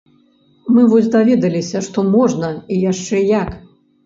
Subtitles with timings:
[0.77, 3.55] Мы вось даведаліся, што можна і яшчэ як!